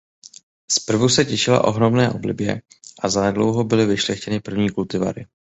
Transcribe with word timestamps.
Zprvu 0.71 1.09
se 1.09 1.25
těšila 1.25 1.63
ohromné 1.67 2.09
oblibě 2.11 2.61
a 3.01 3.09
zanedlouho 3.09 3.63
byly 3.63 3.85
vyšlechtěny 3.85 4.39
první 4.39 4.69
kultivary. 4.69 5.25